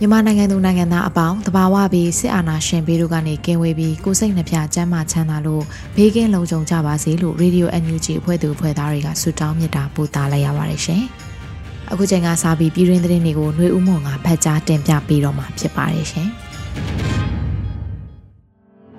[0.00, 5.64] မြန်မာနိုင်ငံသူနိုင်ငံသားအပေါင်းတဘာဝပြီးစစ်အာဏာရှင်ဘေးတို့ကနေကင်းဝေးပြီးကိုစိတ်နှပြချမ်းသာချမ်းသာလို့
[5.96, 11.02] ဘေးကင်းလုံခြုံကြပါစေလို့ Radio NUG အဖွဲ့သူအဖွဲ့သားတွေကဆုတောင်းမေတ္တာပို့သလိုက်ရပါတယ်ရှင်။
[11.90, 16.28] အခုချိန်ကစပြီးပြည်တွင်းသတင်းတွေကိုຫນွေဦးမွန်ကဖတ်ကြားတင်ပြပေးတော့မှာဖြစ်ပါတယ်ရှင်။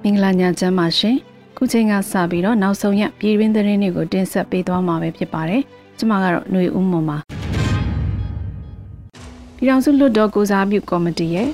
[0.03, 1.15] မင်္ဂလာညချမ်းပါရှင်။
[1.57, 5.61] ခုချိန်ကစပြီးတော့နောက်ဆုံးရပြည်တွင်းသတင်းတွေကိုတင်ဆက်ပေးသွားမှာပဲဖြစ်ပါတယ်။
[5.97, 7.19] ကျွန်မကတော့ຫນွေဦးမွန်ပါ။
[9.58, 11.48] ပြည်ထောင်စုလွှတ်တော်ကိုစားပြုကော်မတီရဲ့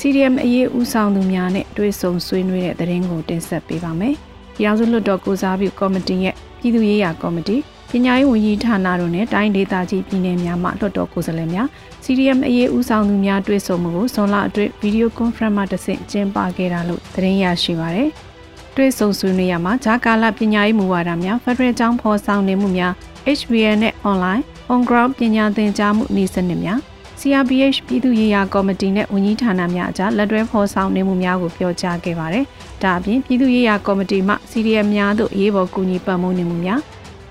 [0.00, 4.14] CDM အရေးဦးဆောင်သူများနဲ့တွေ့ဆုံဆွေးနွေးတဲ့သတင်းကိုတင်ဆက်ပေးပါမယ်။
[4.56, 7.56] ပြည်ထောင်စုလွှတ်တော်ကိုစားပြုကော်မတီရဲ့ပြည်သူ့ရေးရာကော်မတီ
[7.90, 11.66] ပညာရေးဝန်ကြီးဌာနတို့နဲ့တိုင်းဒေသကြီးပြည်နယ်များမှလွှတ်တော်ကိုယ်စားလှယ်များ
[12.04, 18.10] CDM အရေးဦးဆောင်သူများတွေ့ဆုံမှုကိုဇွန်လအတွင်းဗီဒီယိုကွန်ဖရင့်မှတဆင့်ကျင်းပခဲ့တာလို့သတင်းရရှိပါရယ်။
[18.76, 22.92] တွေ့ဆုံဆွေးနွေးရမှာဂျာကာလပညာရေးမူဝါဒများ Federal ကျောင်းဖော်ဆောင်နေမှုများ
[23.38, 26.80] HBN နဲ့ online on ground ပညာသင်ကြားမှုနည်းစနစ်များ
[27.20, 32.44] CRPH ပြည်သူ့ရေးရာကော်မတီနဲ့ဝန်ကြီးဌာနများအကြားလက်တွဲဖော်ဆောင်နေမှုများကိုပြောကြားခဲ့ပါတယ်။
[32.82, 36.80] ဒါအပြင်ပြည်သူ့ရေးရာကော်မတီမှ CDM များသို့အရေးပေါ်ကူညီပံ့ပိုးနေမှုများ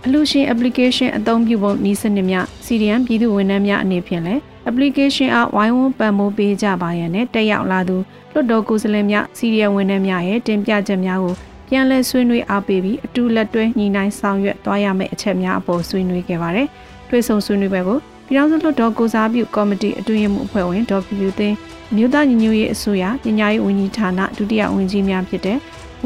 [0.05, 7.97] အလူရှင် application အသုံးပြုပုံနည်းစနစ်များ CDM ပြည်သူဝန်ထမ်းများအနေဖြင့်လည်း application အားဝိုင်းဝန်းပံ့ပိုးပေးကြပါရန်နဲ့တက်ရောက်လာသူ
[8.31, 11.35] လွှတ်တော်ကိုယ်စားလှယ်များ CDM ဝန်ထမ်းများရဲ့တင်ပြချက်များကို
[11.69, 16.67] ပြန်လည်ဆွေးနွေးအားပေးပြီးအတူလက်တွဲညီနိုင်ဆောင်ရွက်သွားရမယ့်အချက်များအပေါ်ဆွေးနွေးခဲ့ပါတယ်။
[17.09, 21.55] တွေ့ဆုံဆွေးနွေးပွဲကို ပြည်ထောင်စုလွှတ်တော်ကိုစားပြုကော်မတီအတွင်းရေးမှူးအဖွဲ့ဝင်ဒေါ်ဖြူဖြူသိန်း
[21.95, 25.57] မြို့သားညီညွတ်ရေးအစိုးရပညာရေးဝန်ကြီးဌာနဒုတိယဝန်ကြီးများဖြစ်တဲ့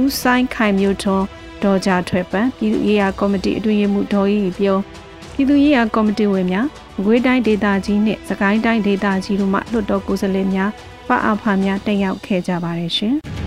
[0.01, 1.25] ဦးဆိုင်ခိုင်မျိုးထွန်း
[1.63, 4.81] ဒေါ်ကြထွယ်ပန်ပြည်သူ့ရေးရာကော်မတီအတွင်းရေးမှူးဒေါ်ရီပြုံး
[5.33, 6.65] ပြည်သူ့ရေးရာကော်မတီဝင်များ
[7.03, 10.69] ငွေတိုင်းဒေသကြီးနှင့်စကိုင်းတိုင်းဒေသကြီးတို့မှလွှတ်တော်ကိုယ်စားလှယ်များ
[11.07, 13.15] ပအဖများတက်ရောက်ခဲ့ကြပါတယ်ရှင်။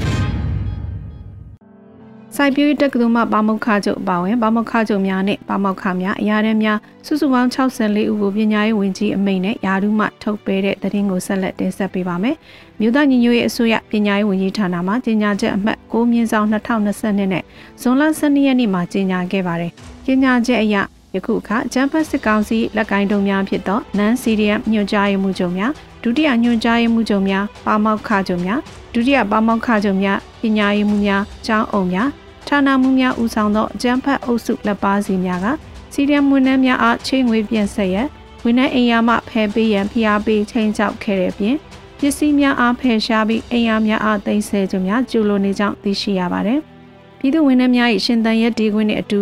[2.36, 12.36] စိုက်ပျိုးရေးတက္ကသိုလ်မှပါမောက္ခချုပ်ပါဝင်ပါမောက္ခချုပ်များနဲ့ပါမောက္ခများအရာတန်းများစုစုပေါင်း64ဦးကိုပညာရေးဝန်ကြီးအမိန့်နဲ့ယာဒုမှထုတ်ပေးတဲ့သတင်းကိုဆက်လက်တင်ဆက်ပေးပါမယ်။
[12.80, 17.42] မြို့သားညီညွတ်ရေးအစိုးရပညာရေးဝန်ကြီးဌာနမှကြေညာချက်အမှတ်6မြင်းဆောင်2022နဲ့
[17.80, 19.72] ဇွန်လ12ရက်နေ့မှာကြေညာခဲ့ပါတယ်။
[20.06, 20.76] ကြေညာချက်အရ
[21.14, 25.72] ယခုအခါဂျမ်ဖတ်စစ်ကောင်စီလက်ကင်တုံများဖြစ်သောနန်စီရီယမ်ညွှန်ကြားရေးမှူးချုပ်များ
[26.02, 28.60] ဒုတိယညွှန်ကြားရေးမှူးချုပ်များပါမောက္ခချုပ်များ
[28.94, 32.08] ဒုတိယပါမောက္ခချုပ်များပညာရေးမှူးများကျောင်းအုံများ
[32.48, 35.46] ဌာနမှုများဦးဆောင်သောအကြံဖတ်အုပ်စုလက်ပါစီများက
[35.92, 37.96] စီရီယမ်ဝန်ထမ်းများအားချိန်ငွေပြန်ဆက်ရ
[38.44, 41.56] ဝန်ထမ်းအိမ်ယာမှဖယ်ပေးရန်ဖိအားပေးချိန်ချောက်ခဲ့တဲ့ပြင်
[41.98, 46.60] ပစ္စည်းများအားဖယ်ရှားပြီးအိမ်ယာများအားသိမ်းဆည်းခြင်းများကျူလိုနေကြောင်းသိရှိရပါတယ်။
[47.18, 49.20] ပြည်သူဝန်ထမ်းများ၏ရှင်သန်ရက်ဒီခွင့်နှင့်အတူ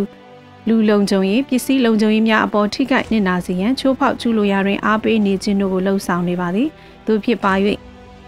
[0.69, 6.69] လူလုံခြုံရေးပစ္စည်းလုံခြုံရေးများအပေါ်ထိခိုက်နစ်နာစေရန်ချိုးဖောက်ကျူလိုရာတွင်အားပေးနေခြင်းတို့ကိုလှုံ့ဆော်နေပါသည်။
[7.07, 7.53] သူဖြစ်ပါ၍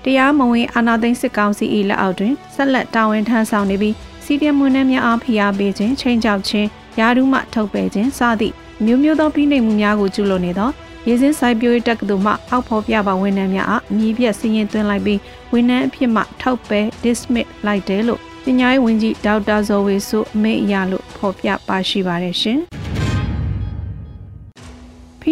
[0.04, 6.68] တရားမဝင်အာဏာသိမ်းစစ်ကောင်စီ၏လက်အောက်တွင်ဆက်လက်တာဝန်ထမ်းဆောင်နေပြီး စီဒီအမ်ဝန်ထမ်းများအားဖိအားပေးခြင်းချိန်ချောက်ခြင်း
[6.98, 10.70] ယာရုမှထုတ်ပယ်ခြင်းစသည့်မျိုးမျိုးသောဖိနှိပ်မှုများကိုကျူးလွန်နေသော
[11.08, 15.20] ရေစင်းဆိုင်ပြိုးတက္ကသိုလ်မှအောက်ဖော်ပြပါဝန်ထမ်းများအားအမည်ပြစီရင်သွင်းလိုက်ပြီး
[15.52, 22.60] ဝန်ထမ်းအဖြစ်မှထောက်ပယ် dismiss လိုက်တယ်လို့ပညာရေးဝန်ကြီးဒေါက်တာဇော်ဝေဆိုအမိန့်အရလို့ဖော်ပြပါရှိပါတယ်ရှင်။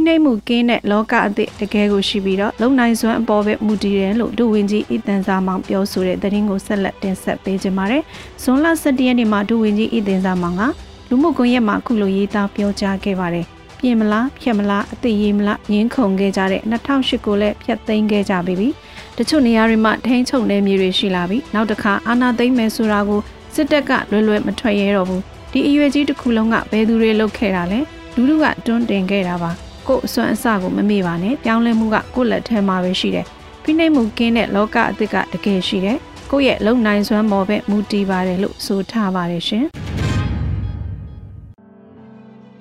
[0.00, 8.02] ဖိနှိပ်မှုကင်းတဲ့လောကအသည့်တကယ်ကိုရှိပြီးတော့လုံနိုင်စွမ်းအပေါ်ပဲမူတည်တယ်လို့ဒုဝန်ကြီးအီတန်စာမောင်ပြောဆိုတဲ့သတင်းကိုဆက်လက်တင်ဆက်ပေးကြပါမယ်။
[8.42, 10.62] ဇွန်လ17ရက်နေ့မှာဒုဝန်ကြီးအီတန်စာမောင်က
[11.08, 13.46] လူမှုကွန်ရက်မှာခုလိုရေးသားပြောကြားခဲ့ပါတယ်။
[13.78, 18.68] ပြင်မလားဖြတ်မလားအသိရေးမလားရင်းခုန်ခဲ့ကြတဲ့2008ကိုလည်းဖြတ်သိမ်းခဲ့ကြပြီပြီ။
[19.18, 23.20] တချို့နေရာတွေမှာထိန်းချုပ်နေမြေတွေရှိလာပြီးနောက်တစ်ခါအာဏာသိမ်းမယ်ဆိုတာကို
[23.54, 25.22] စစ်တပ်ကလွယ်လွယ်မထွက်ရဲတော့ဘူး။
[25.52, 27.80] ဒီအရွယ်ကြီးတစ်ခုလုံးကဘယ်သူတွေလုပ်ခဲ့တာလဲ။
[28.14, 29.52] လူလူကတွန်းတင်ခဲ့တာပါ။
[29.90, 33.26] ကို့အစွမ်းအစကိုမမေ့ပါနဲ့ပြောင်းလဲမှုကကို့လက်ထဲမှာပဲရှိတယ်
[33.62, 35.98] ဖိနှိပ်မှုကင်းတဲ့လောကအသစ်ကတကယ်ရှိတယ်
[36.30, 39.64] ကို့ရဲ့လုံနိုင်စွမ်းမော်ပဲမူတည်ပါတယ်လို့ဆိုထားပါတယ်ရှင်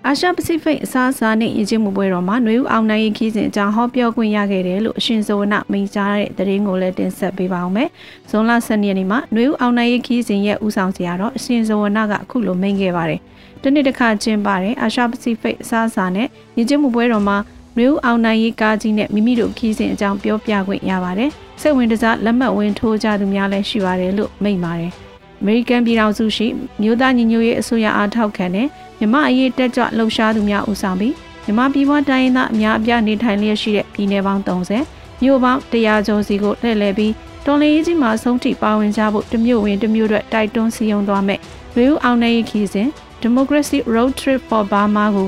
[0.05, 7.89] အာရှပစိဖိတ်အစားအစာနဲ့ယဉ်ကျေးမှုပွဲတော်မှာနှွေဦးအောင်နိုင်ရေးခီးစဉ်အကြောင်းဟောပြောခွင့်ရခဲ့တယ်လို့အရှင်ဇဝနမိန့်ကြားတဲ့သတင်းကိုလည်းတင်ဆက်ပေးပါောင်းမယ်။
[8.29, 13.21] ဇွန်လ12ရက်နေ့မှာနှွေဦးအောင်နိုင်ရေးခီးစဉ်ရဲ့ဦးဆောင်စရာတော့အရှင်ဇဝနကအခုလိုမိန့်ခဲ့ပါတယ်။
[13.62, 16.26] တနေ့တစ်ခါကျင်းပတဲ့အာရှပစိဖိတ်အစားအစာနဲ့
[16.56, 17.36] ယဉ်ကျေးမှုပွဲတော်မှာ
[17.76, 21.30] ຫນွေဦးအောင်နိုင်ရေးကားကြီးနဲ့မိမိတို့ခီးစဉ်အကြောင်းပြောပြခွင့်ရပါတယ်။
[21.60, 24.92] စိတ်ဝင်စားလက်မှတ်ဝင်ထိုးကြသူများလည်းရှိပါတယ်လို့မိန့်ပါတယ်။
[25.40, 26.46] အမေရိကန်ပြည်ထောင်စုရှိ
[26.82, 28.68] မြို့သားညီညွတ်ရေးအစိုးရအားထောက်ခံတဲ့
[28.98, 31.14] မြမအရေးတက်ကြွလှုပ်ရှားသူများဦးဆောင်ပြီး
[31.46, 37.12] မြမပြည်မတိုင်းရင်းသားအများအပြားနေထိုင်လျက်ရှိတဲ့ပြည်내ပေါင်း30မြို့ပေါင်း100ကျော်စီကိုလှည့်လည်ပြီး
[37.46, 41.40] တော်လင်းကြီးမှာဆုံးထိပါဝင်ကြဖို့တမျိုးဝင်တမျိုးအတွက်တိုက်တွန်းစီရင်သွားမယ်။
[41.76, 42.88] ရေဦးအောင်နေခီစဉ်
[43.23, 45.27] Democracy Road Trip for Burma ကို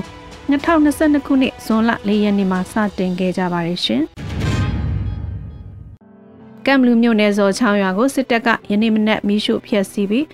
[0.51, 4.01] 2022ခုနှစ်ဇွန်လ4ရက်နေ့မှာစတင်ခဲ့ကြပါတယ်ရှင်။
[6.65, 10.25] ကမ်ဘလူမြို့နယ်စော်ချောင်းရွာကိုစစ်တပ်ကယနေ့မနက်မီးရှို့ဖျက်ဆီးပြီး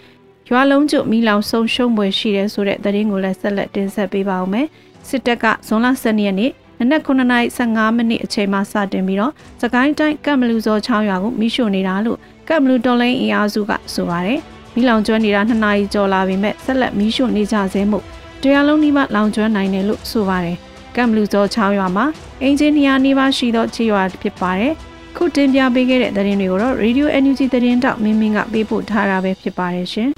[0.49, 4.67] ရွာလုံးကျွမီးလောင်ဆုံးရှုံးပွဲရှိတယ်ဆိုတဲ့သတင်းကိုလည်းဆက်လက်တင်ဆက်ပေးပါဦးမယ်။
[5.07, 12.17] စစ်တပ်ကဇွန်လ12ရက်နေ့နနက်9:15မိနစ်အချိန်မှစတင်ပြီးတော့စကိုင်းတိုင်းကမ်ဘလူစော်ချောင်းရွာကိုမီးရှို့နေတာလို့
[12.47, 14.41] ကမ်ဘလူတော်လိုင်းအင်အားစုကဆိုပါတယ်။
[14.79, 18.03] မီးလောင်ကျွမ်းနေတာ2နာရီကျော်လာပြီမဲ့ဆက်လက်မီးရှို့နေကြဆဲမို့
[18.41, 20.57] တရားလုံးဒီမှလောင်ကျွမ်းနိုင်တယ်လို့ဆိုပါတယ်။
[20.95, 22.05] ကမ်ဘလူစော်ချောင်းရွာမှာ
[22.43, 24.73] အင်ဂျင်နီယာနေပါရှိသောခြေရွာဖြစ်ပါတယ်။
[25.15, 30.09] ခုတင်ပြပေးခဲ့တဲ့သတင်းတွေကိုတော့ Radio NUG သတင်းတောက်မင်းမင်းကပေးပို့ထားတာပဲဖြစ်ပါတယ်ရှင်။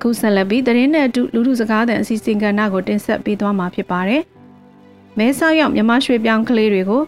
[0.00, 4.22] ခုဆက်လက်ပြီးသတင်းနဲ့အတူလူထုစကားသံအစီအစဉ်ကဏ္ဍကိုတင်ဆက်ပေးသွားမှာဖြစ်ပါတယ်။
[5.18, 7.02] မဲဆောက်ရောက်မြမရွှေပြောင်းကလေးတွေကို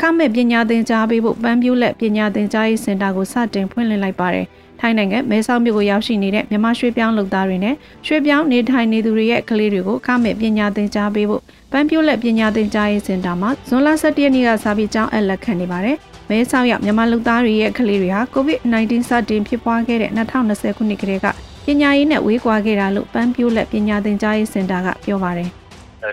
[0.00, 4.46] ခမဲ့ပညာသင်ကြားပေးဖို့ပန်းပြိုးလက်ပညာသင်ကြားရေးစင်တာကိုစတင်ဖွင့်လှစ်လိုက်ပါတယ်။
[4.80, 7.74] ထိုင်းနိုင်ငံမဲဆောက်မြို့ကိုရောက်ရှိနေတဲ့မြန်မာရွှေပြောင်းလုပ်သားတွေနဲ့
[8.06, 11.42] ရွှေပြောင်းနေထိုင်နေသူတွေရဲ့ကလေးတွေကိုခမဲ့ပညာသင်ကြားပေးဖို့
[11.72, 15.96] ပန်းပြိုးလက်ပညာသင်ကြားရေးစင်တာမှာဇွန်လ17ရက်နေ့ကစပြီးကျောင်းအပ်လက်ခံနေပါတယ်။
[16.28, 21.26] မဲဆောက်ရောက်မြန်မာလူသားတွေရဲ့ကလေးတွေဟာ COVID-19 စတင်ဖြစ်ပွားခဲ့တဲ့2020ခုနှစ်ကတည်းက
[21.66, 25.48] ပညာရေးနဲ့ဝေးကွာခဲ့တာလို့ပန်းပြိုးလက်ပညာသင်ကြားရေးစင်တာကပြောပါတယ်။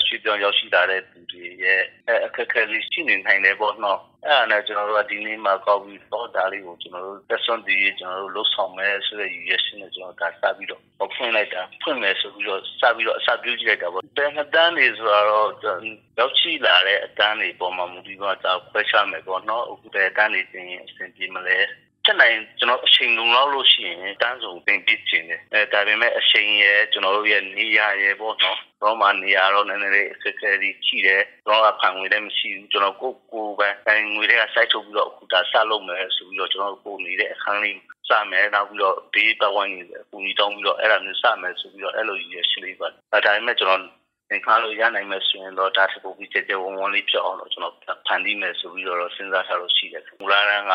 [0.08, 1.82] ရွှေပြောင်းရောက်ရှိလာတဲ့သူ တွေရဲ့
[2.26, 10.82] အခက်အခဲလေးရှိနေနိုင်တယ်ပေါ့နော်။အဲ့ဒါနဲ့ကျွန်တော်တို့ကဒီနေ့မှာကောက်ပြီးတော့ဒါလေးကိုကျွန်တော်တို့သက်စွန်ဒီရေးကျွန်တော်တို့လှုပ်ဆောင်မယ်ဆိုတဲ့ရည်ရွယ်ချက်နဲ့ကျွန်တော်ဒါစပြီးတော့
[11.16, 21.60] ဖွင့်လိုက်တာဖွင့်မယ်ဆိုပြီးတော့စပြီးတော့အစပြုကြည့်လိုက်တာပေါ့။ဘယ်နှစ်တန်းနေဆိုတော့ရောက်ရှိလာတဲ့အတန်းတွေပေါ်မှာမူတည်တော့ဒါခွဲခြားမယ်ပေါ့နော်။အခုတည်းအတန်းတွေတင်ရင်အဆင်ပြေမလဲ
[22.06, 37.78] ချက်နိုင်ကျွန်တော်အချိန်လုံလောက်လို့ရှိရင်တန်းစုံတင်ပြခြင်းတယ်အဲဒါပေမဲ့အချိန်ရဲ့ကျွန်တော်တို့ရဲ့နေရာရဲ့ပေါ့နော် တော့မှနေရာတော့နည်းနည်းလေးအခက်အခဲကြီးရှိတယ်တော့အဖန်ငွေလည်းမရှိဘူးကျွန်တော်ကိုကိုပဲအဲငွေတွေကစိုက်ထုတ်ပြီးတော့အခုဒါဆက်လုပ်မယ်ဆိုပြီးတော့ကျွန်တော်ကိုနေတဲ့အခန်းလေး
[38.10, 43.82] စမယ်နောက်ပြီးတော့ဒီပဝိုင်းကြီးအကူကြီးတောင်းပြီးတော့အဲ့ဒါမျိုးစမယ်ဆိုပြီးတော့အဲ့လိုရည်ရှိလေးပါဒါဒါပေမဲ့ကျွန်တော်
[44.30, 47.76] သင်္ခါလို့ရနိုင်မယ်ဆိုရင်တော့ဒါစပုတ်ပြီးကြကြဝဝလေးဖြစ်အောင်တော့ကျွန်တော်
[48.08, 50.74] ဖန်တီးမယ်ဆိုပြီးတော့စဉ်းစားထားလို့ရှိတယ်မူလာရန်က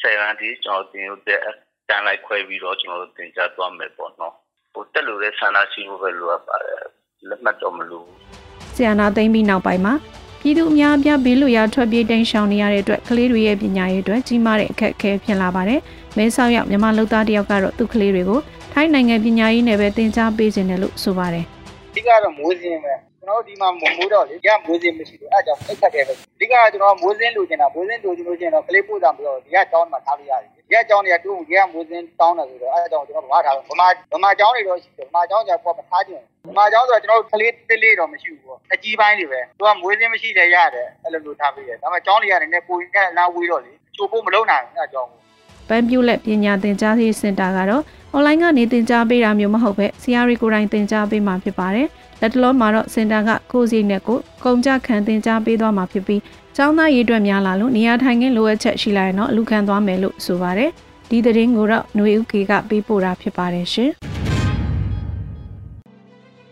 [0.00, 1.40] ဆယ်ရန်ဒီကျွန်တော်တင်ရတဲ့
[1.88, 4.34] တန်လိုက်ခွဲပြီးတော့ကျွန်တော်တို့တင်ကြသွားမယ်ပေါ့နော်
[4.72, 6.84] ဟိုတက်လို့တဲ့ဆန္ဒရှိဖို့ပဲလိုအပ်ပါတယ်
[7.28, 8.02] လက်မှတ်တော့မလို
[8.74, 9.94] ဆီယနာသိမ့်ပြီးနောက်ပိုင်းမှာ
[10.40, 15.80] ပြည်သူအများအပြားဘေးလွတ်ရာထွက်ပြေးတိမ်းရှောင်နေရတဲ့အတွက်ကလေးတွေရဲ့ပညာရေးအတွက်ကြီးမားတဲ့အခက်အခဲဖြစ်လာပါတယ်။
[16.16, 18.40] မဲဆောက်ရောက်မြန်မာလူသားတယောက်ကတော့သူ့ကလေးတွေကို
[18.72, 21.44] ထိုင်းနိုင်ငံပညာရေးနယ်ပဲသင်ကြားပေးခြင်းတယ်လို့ဆိုပါတယ်။
[21.90, 22.92] အဓိကတော့မိုးစင်းပဲ
[23.24, 45.10] ကျွန်တော်ဒီမှာမိုးတော့လေဒီကမိုးစင်းမရှိဘူးအဲအကြောင်းအိတ်ခတ်တယ်ပဲအဓိကကျွန်တော်မိုးစင်းလိုချင်တာမိုးစင်းလိုချင်လို့ရှိရင်တော့ကလေးပို့တာမလို့ဒီကကျောင်းမှာထားလို့ရတယ်ဒီကကျောင်းတွေကတူဒီကမိုးစင်းတောင်းတယ်ဆိုတော့အဲအကြောင်းကျွန်တော်ဘာထားဗမာဗမာကျောင်းတွေတော့ရှိတယ်ဗမာကျောင်းကျတော့မထားချင်ဗမာကျောင်းဆိုတော့ကျွန်တော်ကလေးတစ်လေးတော့မရှိဘူးပေါ့အကြီးပိုင်းတွေပဲသူကမိုးစင်းမရှိတယ်ရတယ်အဲ့လိုလိုထားပေးတယ်ဒါပေမဲ့ကျောင်းတွေကနေနဲ့ကိုကြီးနဲ့လာဝေးတော့လေချိုးဖို့မလုပ်နိုင်ဘူးအဲအကြောင်း
[45.68, 47.82] ပန်းပြူလက်ပညာသင်ကြားရေးစင်တာကတော့
[48.16, 51.88] online ကနေသင်ကြားပေးတာမျိုးမဟုတ်ပဲဆရာတွေကိုယ်တိုင်သင်ကြားပေးမှာဖြစ်ပါတယ်။
[52.24, 56.20] လက်တလုံးမှာတော့စင်တာကကိုယ်စီနဲ့ကိုကုန်ကြခံတင်ကြားပေးသွားမှာဖြစ်ပြီး
[56.56, 60.70] ကျောင်းသားရေးအတွက်များလာလို့နေရာထိုင်ခင်းလိုအပ်ချက်ရှိလာရင်တော့အလူခံသွားမယ်လို့ဆိုပါတယ်
[61.10, 63.90] ဒီသတင်းကိုတော့ຫນွေဥကေကပေးပို့တာဖြစ်ပါတယ်ရှင်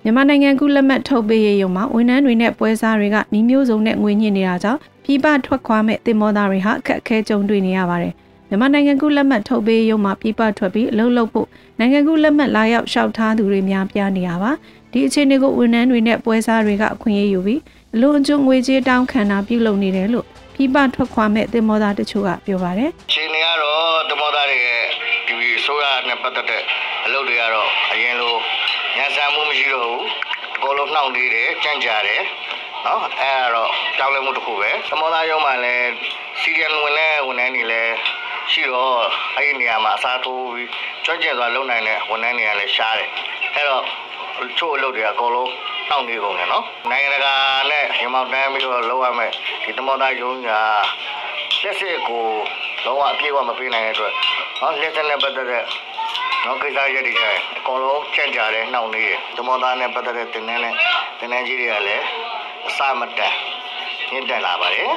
[0.03, 8.15] မြန်မာနိုင်ငံကူလက်မှတ်ထုတ်ပေးရေးရုံမှာဝန်ထမ်းတွေနဲ့ပွဲစားတွေကနှီးမျိုးစုံနဲ့ငွေညှစ်နေတာကြောင့်ပြည်ပထွက်ခွာမဲ့တင်မောသားတွေဟာအခက်အခဲကြုံတွေ့နေရပါတယ်
[8.49, 11.49] မြန်မာနိုင်ငံကူလက်မှတ်ထုတ်ပေးရုံမှာပြည်ပထွက်ပြီးအလုပ်လုပ်ဖို့
[11.79, 14.51] နိုင်ငံကူလက်မှတ်လာရောက်လျှောက်ထားသူတွေများပြားနေရပါ
[14.93, 17.61] ဒီအခြေအနေကိုဝန်ထမ်းတွေနဲ့ပွဲစားတွေကအခွင့်အရေးယူပြီး
[17.95, 24.85] အလွန်အကျွံငွေကြေးတောင်းခံတာပြုလုပ်နေတယ်လို့ပြည်ပထွက်ခွာမဲ့တင်မောသားတချို့ကပြောပါတယ်။အခြေအနေကတော့တင်မောသားတွေရဲ့
[25.27, 26.63] ဒီအစိုးရနဲ့ပတ်သက်တဲ့
[27.05, 28.35] အလုပ်တွေကတော့အရင်လို
[28.97, 30.03] ညံစမ်းမှုမရှိတော့ဘူး။
[30.57, 32.23] အကုန်လုံးနှောင့်နေတယ်ကြံ့ကြာတယ်။
[32.87, 35.89] နော်အဲကတော့ကြောင်းလဲမှုတစ်ခုပဲ။တင်မောသားရုံးမှာလည်း
[36.41, 37.95] စီရီယယ်ဝင်လဲဝန်ထမ်းတွေလည်း
[38.53, 38.99] ရှိတော့
[39.37, 40.69] အဲ့ဒီနေရာမှာအစားထိုးပြီး
[41.05, 43.11] ကျွမ်းကျင်စွာလုပ်နိုင်တဲ့ဝန်ထမ်းတွေကလည်းရှားတယ်။
[43.55, 43.85] အဲ့တော့
[44.59, 45.51] ချို့အလုပ်တွေအကုန်လုံး
[45.91, 47.35] တောင်းနေကုန်တယ်နော်နိုင်ငံတကာ
[47.71, 49.31] နဲ့ရမောက်တန်းပြီးတော့လောက်ရမယ်
[49.65, 50.49] ဒီတမောသားယုံက
[51.63, 52.25] လက်စစ်ကို
[52.85, 54.13] လုံးဝအပြည့်အဝမပေးနိုင်တဲ့အတွက်
[54.61, 55.65] နော်လက်စစ်နဲ့ပတ်သက်တဲ့
[56.45, 60.75] နောက်ကိစ္စရက်တွေကျရင်အကုန်လုံးကြက်ကြတယ်နှောင့်နေတယ်တမောသားနဲ့ပတ်သက်တဲ့တင်နှန်းနဲ့
[61.19, 62.05] တင်နှန်းကြီးတွေကလည်း
[62.69, 63.35] အစမတန်
[64.13, 64.91] ညှင့်တက်လာပါတယ်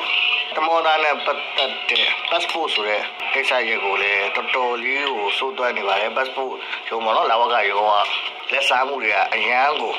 [0.56, 3.02] တမောသားနဲ့ပတ်သက်တဲ့ passport ဆိုတဲ့
[3.34, 6.54] ကိစ္စရက်ကိုလည်းတော်တော်လေးကိုစိုးသွမ်းနေပါတယ် passport
[6.90, 9.94] ရုံမနော်လာဝကရုံကလက်စားမှုတွေကအရန်ကို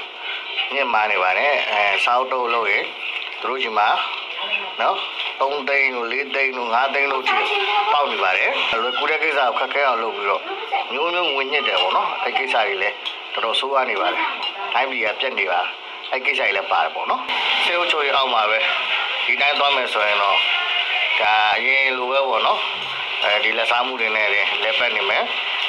[0.73, 2.75] ညှင့်မာနေပါတယ်အဲစောက်တုပ်လို့ရ
[3.41, 3.89] သူတို့ဒီမှာ
[4.81, 4.97] နော်
[5.41, 7.39] 3သိန်းလို့4သိန်းလို့5သိန်းလို့ထိ
[7.93, 8.51] ပေါက်နေပါတယ်
[8.83, 10.43] လွယ်ကူတဲ့ကိစ္စကိုခက်ခဲအောင်လုပ်ပြီးတော့
[10.93, 12.97] မျိုးမျိုးဝင်ညစ်တယ်ပေါ့နော်အဲကိစ္စတွေလည်း
[13.33, 14.23] တော်တော်ဆိုးရနေပါတယ်
[14.75, 15.61] တိုင်းပြည်ကပြက်နေပါ
[16.13, 17.23] အဲကိစ္စတွေလည်းပါတယ်ပေါ့နော်
[17.65, 18.59] စေအုပ်ချုပ်ရေးအောက်မှာပဲ
[19.27, 20.37] ဒီတိုင်းသွားမယ်ဆိုရင်တော့
[21.21, 22.61] ဒါအရင်လိုပဲပေါ့နော်
[23.25, 25.25] အဲဒီလက်စားမှုတွေနဲ့လည်းလက်ပတ်နေမယ်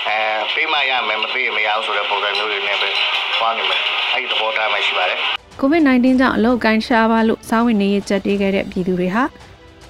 [0.09, 0.17] အဲ
[0.53, 2.89] ပေးမရမယ်မပေးမရအောင်ဆိုတဲ့ပုံစံမျိုးတွေနဲ့ပဲ
[3.37, 3.81] သွားနေမယ်
[4.13, 5.19] အဲဒီသဘောထားမှရှိပါတယ်
[5.61, 9.23] COVID-19 ကြောင့်အလုပ်ကိုင်းရှားပါလို့စားဝင်နေရချက်တေးခဲ့တဲ့ပြည်သူတွေဟာ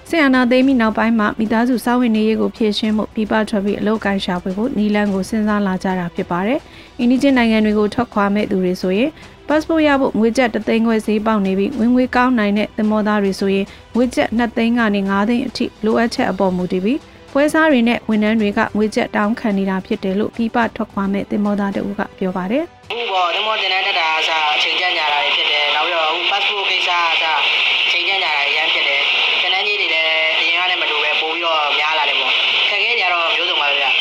[0.09, 6.59] ဆီယနာသိမ်းပြီးနောက်ပိုင်းမှာမိသားစုစားဝင်နေရေးကိုဖြည့်ရှင်းမှုပြပထွက်ပြီးအလုပ်ကိုင်းရှားပွဲကိုနီလန်ကိုစဉ်းစားလာကြတာဖြစ်ပါတယ်။
[6.99, 9.09] အင်းဒီချင်းနိုင်ငံတွေကိုထွက်ခွာမဲ့သူတွေဆိုရင်
[9.49, 16.99] passport ရဖို့ငွေကျပ်3သိန်းခွဲဈေးပေါက်နေပြီးဝင်ငွေကောင်းနိုင်တဲ့သင်္ဘောသားတွေဆိုရင်ငွေကျပ်2သိန်းကနေ5သိန်းအထိလိုအပ်ချက်အပေါ်မူတည်ပြီး
[17.33, 27.39] ပွဲစားတွေနဲ့ဝန်ထမ်းတွေကငွေကျပ်တောင်းခံနေတာဖြစ်တယ်လို့ပြပထွက်ခွာမဲ့သင်္ဘောသားတို့ကပြောပါတယ်။အခုပေါ့ဒီမောတင်တဲ့တက်တာအစားအချိန်ကျညာတာတွေဖြစ်တယ်နောက်ပြီးတော့အခု passport ကိစ္စအစား
[27.85, 29.01] အချိန်ကျညာတာတွေရမ်းဖြစ်တယ်
[29.41, 30.07] တန်းတန်းကြီးတွေလည်း
[30.39, 32.31] အရင်ကလည်းမလိုပဲပို့ပြီးတော့များလာတယ်ပေါ့
[32.69, 33.91] ခက်ခဲကြတော့မျိုးစုံပါပဲဗျအ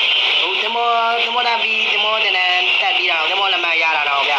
[0.41, 0.89] ခုဒီမော
[1.25, 2.51] ဒီမောတာပြီးဒီမောတင်တဲ့
[2.81, 4.35] တက်ပြီးတော့ဒီမောလက်မှတ်ရလာတော့ဗျ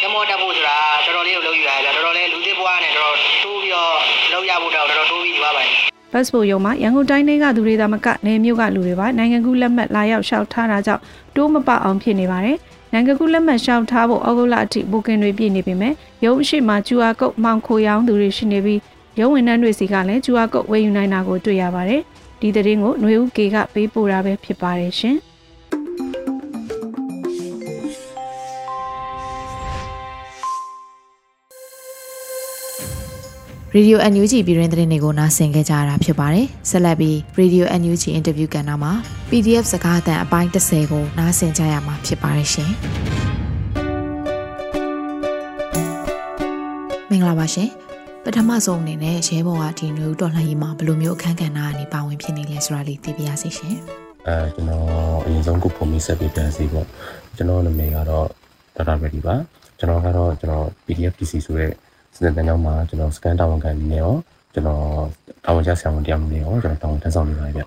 [0.00, 3.96] ဒီမောတက်ဖို့ဆိုတာတော်တော်လေးကိုလုပ်ယူရတယ်ဗျတော်တော်လေးလူသစ်ဘွားနဲ့တော်တော်တိုးပြီးတော့
[4.32, 11.02] လုပ်ရဖို့တော့တော်တော်တိုးပြီးယူရပါတယ် ဘတ်စပိုရုံမှာရန်ကုန်တိုင်းတွေကသူတွေသာမကနေမြို့ကလူတွေပါနိုင်ငံကူးလက်မှတ်လာရောက်ရှောက်ထားတာကြောင့်
[11.36, 12.56] တိုးမပအောင်ဖြစ်နေပါတယ်။
[12.92, 15.94] နိုင်ငံကူးလက်မှတ်ရှောက်ထားဖို့ဩဂုတ်လအထိဘူကင်တွေပြည့်နေပေမဲ့
[16.24, 18.80] ရုံးရှိမှာ QR code မှောင်ခိုရောင်းသူတွေရှိနေပြီး
[19.20, 22.00] ရုံးဝန်ထမ်းတွေစီကလည်း QR code ဝယ်ယူနိုင်တာကိုတွေ့ရပါတယ်။
[22.40, 25.18] ဒီသတင်းကိုຫນွေဦးကေကပေးပို့တာပဲဖြစ်ပါတယ်ရှင်။
[33.78, 38.92] Radio NUG ပြည်တွင်သတင်းတွေကိုနားဆင်ကြကြရတာဖြစ်ပါတယ်။ဆက်လက်ပြီး Radio NUG Interview ကဏ္ဍမှာ
[39.30, 42.70] PDF စကားအသံအပိုင်း30ကိုနားဆင်ကြရမှာဖြစ်ပါတယ်ရှင်။
[47.10, 47.68] မင်္ဂလာပါရှင်။
[48.24, 53.76] ပထမဆုံးအနေနဲ့ရဲဘော်ကဒီမျိုးတော်လှန်ရေးမှာဘယ်လိုမျိုးအခန်းကဏ္ဍကနေပါဝင်ဖြစ်နေလဲဆိုတာလေးသိပြရစီရှင်။
[54.28, 54.86] အဲကျွန်တော်
[55.24, 56.86] အရင်ဆုံးကိုပုံမိဆက်ပေးပြန်စီပေါ့
[57.36, 58.26] ကျွန်တော်နာမည်ကတော့
[58.76, 59.34] ဒေါက်တာရဒီပါ
[59.78, 61.72] ကျွန်တော်ကတော့ကျွန်တော် PDF PC ဆိုတဲ့
[62.14, 64.12] စနစ်တန်းကြောင်းမှာကျွန်တော် scan တာဝန်ခံနေရော
[64.54, 64.82] ကျွန်တော်
[65.44, 67.62] တာဝန်ကျဆရာဝန်တရားနေရောကျွန်တော်တာဝန်ထမ်းဆောင်နေပါတယ်ဗျ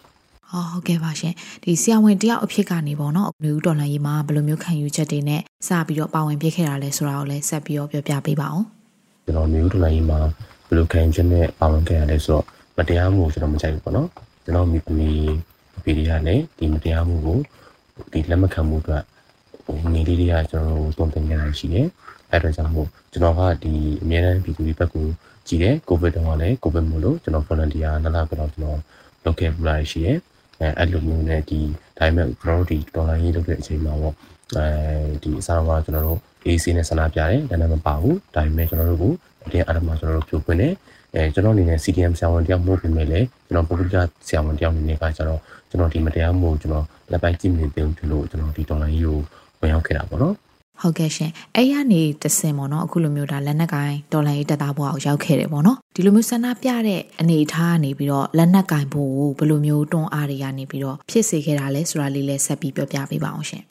[0.52, 8.66] ဟောဟုတ်ကဲ့ပါရှင်ဒီဆရာဝန်တယောက်အဖြစ်ကနေပေါ့နော်လူဦးတော်လှန်ရေးမှာဘယ်လိုမျိုးခံယူချက်တွေနဲ့စပြီးတော့ပါဝင်ပြစ်ခဲ့တာလဲဆိုတာကိုလည်းဆက်ပြီးတော့ပြောပြပေးပါအောင်
[9.26, 10.20] ကျွန်တော်မျိုးထလိုင်းမှာ
[10.68, 12.44] ဘယ်လိုခံယူချက်နဲ့ပါဝင်ခဲ့ရလဲဆိုတော့
[12.78, 14.10] မတရားမှုကိုကျွန်တော်မကြိုက်ဘူးပေါ့နော်
[14.44, 15.22] ကျွန်တော်မိသမီး
[15.84, 17.38] ဗီဒီယိုနဲ့ဒီမတရားမှုကို
[18.12, 19.04] ဒီလက်မခံမှုအတွက်
[19.66, 21.88] ဟိုနေလေးတွေကကျွန်တော်တို့သုံးသပ်နေရရှိတယ်
[22.32, 25.06] အဲ့တော့ကြောင့်မို့ကျွန်တော်ကဒီအများအားပြည်သူတွေဘက်ကို
[25.48, 28.80] ကြည့်တယ်ကိုဗစ်တုန်းကလည်းကိုဗစ်မို့လို့ကျွန်တော် volunteer နှစ်လကတော့ကျွန်တော်
[29.24, 30.18] လုပ်ခဲ့ပလာရှိတယ်
[30.62, 31.60] အဲအဲ့လိုမျိုးနဲ့ဒီ
[31.98, 34.16] ဒါပေမဲ့ကျွန်တော်တို့ဒီ dollar ရေးလုပ်တဲ့အချိန်မှာပေါ့
[34.56, 34.66] အဲ
[35.24, 39.14] ဒီအစားကကျွန်တော်တို့ AC နဲ့ဆန္ဒပြတယ်ဒါနဲ့မပါဘူးဒါပေမဲ့ကျွန်တော်တို့ကို
[39.46, 40.74] အတင်းအဓမ္မကျွန်တော်တို့ဖြိုခွင်းတယ်
[41.14, 49.20] အဲကျွန်တော်အနေနဲ့ CDM ဆရာဝန်တယောက်မဟုတ်ပေမဲ့လည်းကျွန်တော်ပုဂ္ဂလိကဆရာဝန်တယောက်အနေနဲ့ကကျွန်တော်ကျွန်တော်ဒီမတရားမှုကိုကျွန်တော်လက်ပိုက်ကြည့်နေတယ်လို့ကျွန်တော်ဒီ dollar ရေးကို
[49.60, 50.36] ဝင်ရောက်ခဲ့တာပေါ့နော်
[50.82, 63.64] ဟုတ်ကဲ့ရှင်အဲ့ရနေတစင်ပေါ့နော်အခုလိုမျိုးဒါလက်နက်ကင်တော်လိုင်းရေးတက်သားဘွားကိုရောက်ခဲ့တယ်ပေါ့နော်ဒီလိုမျိုးဆန္ဒပြတဲ့အနေအထားကနေပြီးတော့လက်နက်ကင်ဖို့ဘယ်လိုမျိုးတွန်းအားတွေကနေပြီးတော့ဖြစ်စေခဲ့တာလဲဆိုတာလေးလည်းဆက်ပြီးပြောပြပေးပါအောင်ရှင်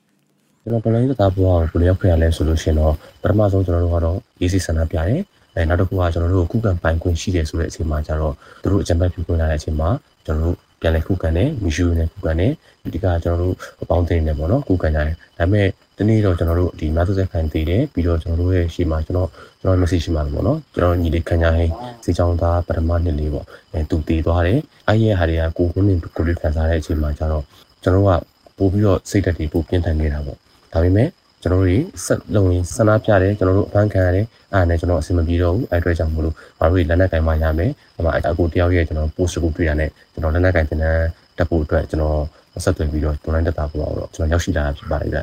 [0.62, 5.22] ကျွန်တော်တော်လိုင်းသက်သားဘွားကိုဘယ်လိုရောက်ခဲ့ရလဲဆိုလို့ရှိရင်တော့ပထမဆုံးကျွန်တော်တို့ကတော့ AC ဆန္ဒပြတယ်
[5.54, 9.88] အဲနောက်တစ်ခုကကျွန်တော်တို့ခုခံပိုင်ခွင့်ရှိတယ်ဆိုတဲ့အချိန်မှာကျတော့သူတို့အကြံပေးပြုခွင့်လာတဲ့အချိန်မှာ
[10.26, 12.52] ကျွန်တော်တို့ ပြန်လဲခုခံတယ်မီရှူနဲ့ခုခံတယ်
[12.94, 15.66] ဒီကကျွန်တော်တို့အပေါင်းတင်နေပေါ့နော်ခုခံကြတယ်ဒါပေမဲ့
[15.96, 19.28] ဒီနေ့တော့ကျွန်တော်တို့ဒီနာသဆက်ခံတည်တယ်ပြီးတော့ကျွန်တော်တို့ရဲ့ရှေ့မှာကျွန်တော်
[19.60, 21.72] ကျွန်တော် message ရှိမှာပေါ့နော်ကျွန်တော်ညီလေးခံကြဟင်း
[22.04, 27.44] စေချောင်းသားပထမနှစ်လေးပေါ့အဲသူတည်သွားတယ်အဲ့ရဲ့ဟာတွေကကိုကိုနဲ့ကိုလေးခံစားတဲ့အချိန်မှာကျတော့
[27.82, 30.38] ကျွန်တော်တို့ကပို့ပြီးတော့စိတ်ဓာတ်တွေပို့ပြင်းထန်နေတာပေါ့
[30.72, 31.08] ဒါပေမဲ့
[31.42, 40.96] ကျွန်တော်တို့တွေဆက်လုံးရင်ဆန္ဒပြတယ်ကျွန်တော်တို့အဖမ်းခံရတယ်အဲ့ဒါနဲ့ကျွန်တော်အဆင်မပြေတော့ဘူးအဲ့အတွက်ကြောင့်မလို့ငါတို့လက်နက်ကင်မှရမယ်ဒီမှာအကိုတယောက်ရဲ့ကျွန်တော် post ကိုတွေ့ရတဲ့ကျွန်တော်လက်နက်ကင်တင်တဲ့
[41.38, 42.18] တက်ဖို့အတွက်ကျွန်တော်
[42.64, 45.20] ဆက်သွယ်ပြီးတော့ online တက်တာပို့တော့ကျွန်တော်ရောက်ရှိလာတာဖြစ်ပါတယ်ဗျ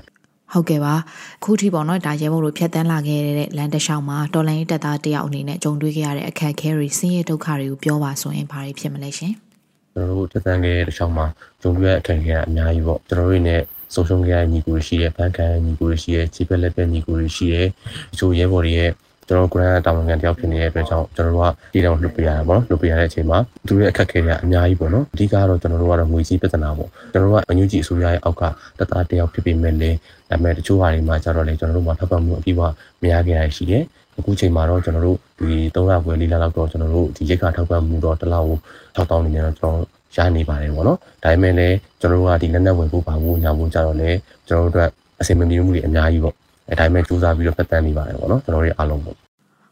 [0.53, 0.93] ဟုတ်ကဲ့ပါ
[1.43, 9.33] ခုထိပေါ့နော်ဒါရဲဘော်တို့ဖြတ်တန်းလာခဲ့တဲ့လမ်းတစ်လျှောက်မှာတော်လိုင်းရေးတက်သားတယောက်အနေနဲ့ကြုံတွေ့ခဲ့ရတဲ့အခက်အခဲတွေဆင်းရဲဒုက္ခတွေကိုပြောပါဆိုရင်ဘာတွေဖြစ်မလဲရှင်
[9.93, 11.25] ကျွန်တော်တို့တက်တန်းခဲ့တဲ့တစ်ချောင်းမှာ
[11.61, 13.61] ဂျုံပြရဲ့အခက်အခဲကအများကြီးပေါ့ကျွန်တော်တို့နဲ့
[13.93, 17.67] ဆုံးရှုံးခဲ့တဲ့ညီကိုတွေရှိတယ်ဖန်ခံညီကိုတွေရှိတယ်ခြေပက်လက်ပက်ညီကိုတွေရှိတယ်
[18.11, 18.91] တချို့ရဲဘော်တွေရဲ့
[19.27, 28.43] ကျွန်တော်ကိုယ်တိုင်တာဝန်ခံတယောက်ဖြစ်နေတဲ့အတွက်ကြောင့်ကျွန်တော်တို့ကဒီတောင်လှုပ်ပေးရတာပေါ့နော်လှုပ်ပေးရတဲ့အချိန်မှာသူရဲ့အခက်အခဲတွေကအများကြီးပေါ့နော်အဓိကတော့ကျွန်တော်တို့ကတော့ငွေကြီးပြဿနာပေါ့ကျွန်တော်တို့ကအညူကြီးအစိုးရရဲ့အောက်က
[28.79, 29.97] တသားတယောက်ဖြစ်ပေမဲ့လည်း
[30.29, 32.61] ဒါပေမဲ့တချို့ဟာတွေမှာကျတော့လေကျွန်တော်တို့မှာထောက်ပံ့မှုအပြည့်အဝ
[33.01, 33.83] မရခဲ့ရရှိတယ်
[34.17, 38.57] အခုချိန်မှာတော့ကျွန်တော်တို့ဒီ3လခွဲ4လလောက်တော့ကျွန်တော်တို့ဒီရိတ်ခါထောက်ပံ့မှုတော့တစ်လောက်ကို
[38.97, 39.85] 6000နေနေတော့ကျွန်တော်
[40.17, 44.09] ရနေပါတယ်ပေါ့နော်ဒါပေမဲ့လည်းကျွန်တော်တို့ကဒီလက်နက်ဝင်ဖို့ပါဖို့ညာဖို့ကြတော့လေ
[44.47, 44.89] ကျွန်တော်တို့အတွက်
[45.21, 46.35] အစီအမံမျိုးမှုတွေအများကြီးပေါ့
[46.69, 49.17] အဲဒါပေမဲ့စူးစမ်းပြီးတော့ပတ်သက်နေပါတယ်ပေါ့နော်ကျွန်တော်တို့အားလုံးပေါ့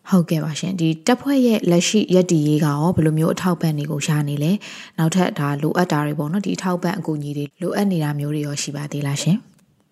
[0.10, 4.52] ဟုတ်ကဲ့ပါရှင်ဒီတက်ဖွဲ့ရဲ့လက်ရှိရက်တီရေးကရောဘယ်လိုမျိုးအထောက်ပံ့တွေကိုရှာနေလဲ
[4.98, 9.38] နောက်ထပ်ဒါလိုအပ်တာတွေပေါ့နော်ဒီအထောက်ပံ့အကူအညီတွေလိုအပ်နေတာမျိုးတွေရောရှိပါသေးလားရှင်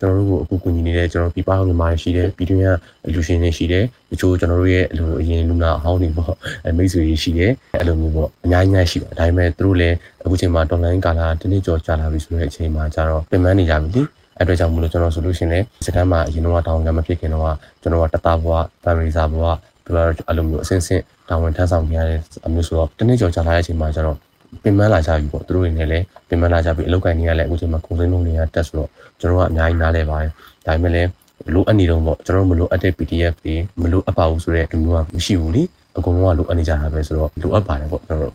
[0.00, 2.68] ကျွန်တော်တို့ကိုအခုကူညီနေတဲ့ကျွန်တော်ပြပအောင်မြန်မာရှိတယ်ပြည်တွင်းက
[3.14, 6.32] လူရှင်တွေရှိတယ်တချို့ကျွန်တော်တို့ရဲ့အလိုအရင်လူနာအဟောင်းတွေပေါ့
[6.64, 14.02] အဲမိတ်ဆွေတွေရှိတယ်အဲ့လိုမျိုးပေါ့အများကြီးများရှိပါတယ်ဒါပေမဲ့သူတို့လည်းအခုချိန်မှာ online ကာလာတနေ့ကျော်ကြာလာပြီဆိုတဲ့အချိန်မှာကျတော့ပြင်ပန်းနေကြပြီ
[14.38, 17.44] အဲ့အတွက်ကြောင့်မလို့ကျွန်တော်ဆိုလို့ရှိရင်လည်းစကန်မှာအရင်တော့တောင်းကမဖြစ်ခင်တော့
[17.82, 24.16] ကျွန်တော်ကတတဘွား family စာဘွားသူတို့အဲ့လိုမျိုးအစင်းစင်းတာဝန်ထမ်းဆောင်နေရတဲ့အမျိုးဆိုတော့တနေ့ကျော်ကြာလာတဲ့အချိန်မှာကျတော့
[24.62, 28.88] ပင်ပန်းလာကြပြီပေါ့သူတို့တွေနဲ့လည်းပင်ပန်းလာကြပြီအလုပ်ကိုင်းနေရလဲအခုချိန်မှာကုန်စည်နှုန်းတွေကတက်ဆိုတော့
[29.20, 30.30] ကျွန်တော်ကအများကြီးနားလဲပါတယ်
[30.66, 31.08] ဒါပေမဲ့လည်း
[31.54, 35.62] လိုအပ်နေတော့ပေါ့ကျွန်တော်မလိုအပ်တဲ့ PDF တွေမလိုအပ်ပါဘူးဆိုတဲ့လူမျိုးကမရှိဘူးလေ
[35.98, 38.34] အကုန်လုံးကလိုအပ်နေကြတာပဲဆိုတော့လိုအပ်ပါတယ်ပေါ့ကျွန်တော်တို့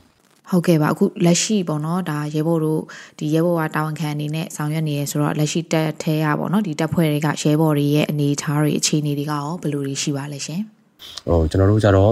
[0.50, 2.82] ဟုတ်ကဲ့ပါအခုလက်ရှိပေါ့နော်ဒါရဲဘော်တို့
[3.20, 10.62] ဒီရဲဘော်ကတာဝန်ခံအနေနဲ့ဆောင်ရွက်နေရဆိုတော့လက်ရှိတက်ထဲရပေါ့နော်ဒီတက်ဖွဲ့တွေကရဲဘော်တွေရဲ့အနေအထားတွေအခြေအနေတွေကရောဘယ်လိုတွေရှိပါလဲရှင်
[11.28, 12.12] ဟိုကျွန်တော်တို့ကြတော့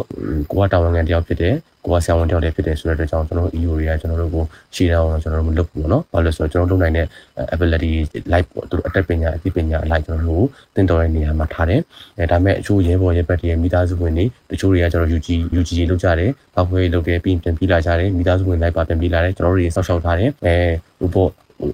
[0.51, 4.43] ကိုကတာဝန်ခံတယောက်ဖြစ်တယ်ကိုကဆရာဝန်တယောက်တည်းဖြစ်တယ်ဆိုတဲ့အတွက်ကြောင့်ကျွန်တော်တို့ EO တွေကကျွန်တော်တို့ကို
[4.75, 7.07] ရှေ့တော့ကျွန်တော်တို့မလုပ်ဘူးပေါ့နော်။ဘာလို့လဲဆိုတော့ကျွန်တော်တို့လုပ်နိုင်တဲ့
[7.53, 7.91] ability
[8.33, 11.81] live ပေါ့သူတို့အတက်ပညာအသိပညာ live ကျွန်တော်တို့တင်တော်တဲ့နေရာမှာထားတယ်။
[12.19, 15.27] အဲဒါမဲ့အချို့ရဲဘော်ရဲဘက်တွေမိသားစုဝင်တွေတချို့တွေကကျွန်တော် UG
[15.59, 20.55] UG ရေလုပ်ကြတယ်။ပောက်ခွဲလုပ်တယ်ပြီးပြန်ပြီးလာကြတယ်မိသားစုဝင် live ပါပြန်ပြီးလာတယ်ကျွန်တော်တို့တွေစောက်ရှောက်ထားတယ်။အဲ
[21.00, 21.29] ဟိုပေါ့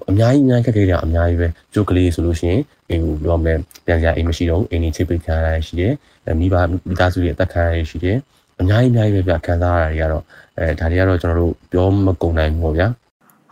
[0.09, 2.51] အများကြီးအများကြီးခက်ခဲကြအများကြီးပဲကျုပ်ကလေးဆိုလို့ရှိ
[2.89, 5.93] ရင်ဟိုပြောမယ်ပြန်စရာအိမ်မရှိတော့ဘူးအိမ်ကြီးချိတ်ပိတ်ခံရတာရှိတယ်
[6.39, 6.55] မိဘ
[6.87, 8.17] မိသားစုတွေအသက်ခံရတာရှိတယ်
[8.59, 10.23] အများကြီးအများကြီးပဲပြခံစားရတာတွေကတော့
[10.57, 12.87] အဲဒါတွေကတော့ကျွန်တော်တို့ပြောမကုန်နိုင်ဘူးပေါ့ဗျာ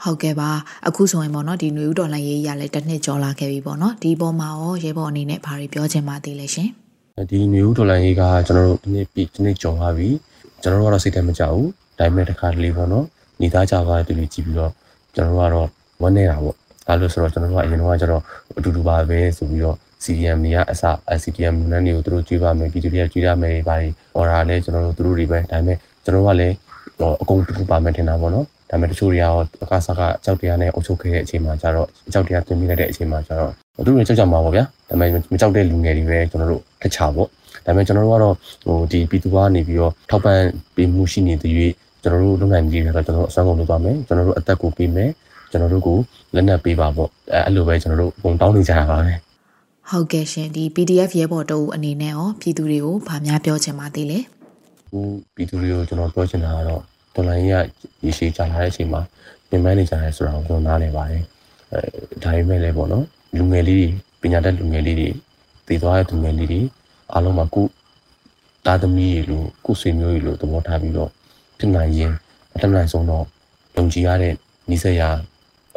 [0.03, 0.49] ဟုတ်ကဲ့ပါ
[0.87, 6.69] အခုဆိုရင်ပေါ့နော်ဒီຫນွေဥတော်လိုင်းရေးရလဲတစ်နှစ်ကျော်လာခဲ့ပြီပေါ့နော်ဒီပေါ်မှာရောရဲဘော်အနေနဲ့ဘာတွေပြောချင်ပါသေးလဲရှင်
[7.31, 10.09] ဒီຫນွေဥတော်လိုင်းရေးကကျွန်တော်တို့ဒီနေ့ပြီဒီနေ့ကျော်လာပြီ
[10.61, 13.05] ကျွန်တော်တို့ကတော့စိတ်ထဲမကြဘူးဒါပေမဲ့တစ်ခါတလေပေါ့နော်
[13.39, 14.71] ညီသားကြပါတဲ့လူကြည့်ပြီးတော့
[15.15, 15.67] ကျွန်တော်တို့ကတော့
[16.02, 16.54] ဝမ်းနေတာပေါ့
[16.86, 18.22] ဒါလို့ဆိုတော့ကျွန်တော်တို့ကအရင်တော့ကျတော့
[18.58, 20.82] အတူတူပါပဲဆိုပြီးတော့ CDM တွေကအစ
[21.22, 26.54] CDM နန်းတွေကိုသူတို့ကြွေးပါမယ်ပြည်သူတွေကကြွေးရမယ်တွေပါတယ်ဟောတာလည်းကျွန်တော်တို့သူတို့တွေပဲဒါပေမဲ့ကျွန်တော်တို့ကလည်း
[27.22, 37.28] အကုန်တူတူပါမယ်ထင်တာပေါ့နော်ဒါပေမဲ့တချို့တွေကတော့အကစားကအကြောက်တရားနဲ့အုပ်ချုပ်ခဲ့တဲ့အချိန်မှာကျတော့အကြောက်တရားတင်မိလိုက်တဲ့အချိန်မှာကျတော့သူတို့တွေကြောက်ကြမှာပေါ့ဗျာဒါပေမဲ့မကြောက်တဲ့လူငယ်တွေပဲကျွန်တော်တို့တစ်ခြားပေါ့
[37.66, 38.34] ဒါပေမဲ့ကျွန်တော်တို့ကတော့
[38.64, 40.38] ဟိုဒီပြည်သူကနေပြီးတော့ထောက်ပံ့
[40.74, 41.52] ပေးမှုရှိနေတဲ့၍
[42.02, 45.10] ကျွန်တော်တို့လုပ်နိုင်ပြီးတော့ကျွန်တော်တို့အစွမ်းကုန်လုပ်သွားမယ်ကျွန်တော်တို့အသက်ကိုပေးမယ်
[45.50, 45.98] ကျွန်တော်တို့ကို
[46.34, 49.14] လက်နက်ပေးပါပေါ့အဲအဲ့လိုပဲကျွန်တော်တို့ပုံတောင်းနေကြတာပါပဲ
[49.90, 54.18] ဟုတ်ကဲ့ရှင်ဒီ PDF ရဲဘော်တို့အနေနဲ့ရောပြည်သူတွေကိုဗာများပြောချင်ပါသေးလဲ
[54.90, 56.82] ဟိုပြည်သူတွေကိုကျွန်တော်ပြောချင်တာကတော့
[57.14, 59.00] တော်လိုင်းကြီးကရေရှည်ကြာလာတဲ့အချိန်မှာ
[59.48, 61.22] ပြင်ပန်းနေကြတယ်ဆိုတာကိုကျွန်တော်နားလည်ပါတယ်
[61.72, 61.80] အဲ
[62.22, 63.04] ဒါပေမဲ့လည်းပေါ့နော်
[63.36, 63.88] လူငယ်လေးတွေ
[64.22, 65.08] ပညာတတ်လူငယ်လေးတွေ
[65.66, 66.60] တည်သွားတဲ့လူငယ်လေးတွေ
[67.12, 67.66] အားလုံးမှာကို
[68.66, 71.10] သားသမီးတွေလို့ကိုဆွေမျိုးတွေလို့သဘောထားပြီးတော့
[71.58, 72.12] ဖြစ်နိုင်ရင်
[72.54, 73.24] အတတ်နိုင်ဆုံးတော့
[73.76, 74.34] ယုံကြည်ရတဲ့
[74.70, 75.08] နီးစပ်ရာ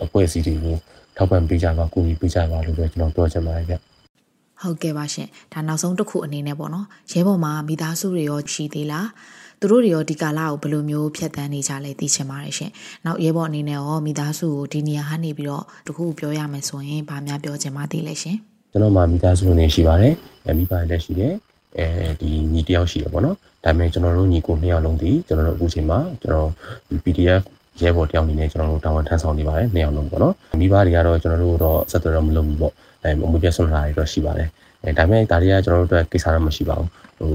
[0.03, 0.75] အဖွဲ့အစည်းတွေကို
[1.17, 3.75] ထောက်ပံ့ပေးကြပါကူညီပေးကြပါလို့ပဲကျွန်တော်ပြောချင်ပါတယ်ဗျ
[4.61, 9.07] ဟုတ်ကဲ့ပါရှင်ဒါနောက်ဆုံးတစ်ခုအနေနဲ့ပေါ့နော်ရဲဘော်မှာမိသားစုတွေရောရှိသေးလား
[9.59, 12.71] သူတို့တွေရောဒီကာလကိုဘယ်လိုမျိုးဖြတ်တန်းနေကြလဲသိချင်ပါတယ်ရှင်
[13.05, 18.37] နောက်ရဲဘော်အနေနဲ့ရောမိသားစုကိုဒီနေရာကနေပြီးတော့တခုပြောရမယ်ဆိုရင်ဗာများပြောချင်ပါသေးလဲရှင်
[18.71, 20.13] ကျွန်တော်မှာမိသားစုနေရှိပါတယ်
[20.47, 21.33] အဲမိပါတယ်လည်းရှိတယ်
[21.77, 26.49] အဲဒီညီတယောက်ရှိတယ်ပေါ့နော်ဒါပေမဲ့ကျွန်တော်တို့ညီကိုနှစ်ယောက်လုံးဒီကျွန်တော်တို့အခုချိန်မှာကျွန်တော်
[27.03, 27.41] PDF
[27.79, 34.49] ရဲဘော်တယောက်အနေနဲ့ကျွန်တော်တို့တာဝန်ထမ်းဆောင်နေပါတယ်နှစ်ယောက်လုံးပေါ့နော်မိဘတွေကတော့ကျွန်တော်တို့တော့ဆက်သွယ်တော့မလုပ်ဘူးပေါ့အဲအမှုပြဆွမ်းလာတွေတော့ရှိပါတယ်
[34.83, 37.31] အဲဒါပေမဲ့ဒါတွေကကျွန်တော်တို့အတွက်ကိစ္စတော့မရှိပါဘူးဟို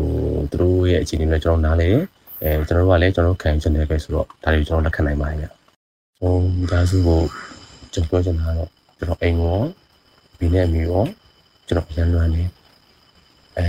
[0.51, 1.89] သူတို့ရဲ့အခြေအနေတွေကျွန်တော်နားလဲ
[2.43, 5.47] အဲကျွန်တော်တို့ကလည်းကျွန်တော်ခံချင်တယ်ပဲဆိုတော့ဒါတွေကျွန်တော်လက်ခံနိုင်ပါတယ်ဗျ
[6.21, 7.21] ဟိုမိသားစုကို
[7.93, 9.61] ကျွန်တော်ပြောချင်တာတော့ကျွန်တော်အိမ်ရော
[10.39, 11.05] ဘီနဲ့အမျိုးရော
[11.67, 12.43] ကျွန်တော်ရန်လွမ်းနေ
[13.59, 13.67] အဲ